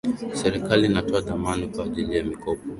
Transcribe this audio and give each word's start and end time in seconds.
serikali 0.41 0.85
inatoa 0.87 1.21
dhamana 1.21 1.67
kwa 1.67 1.85
ajili 1.85 2.17
ya 2.17 2.23
mikopo 2.23 2.61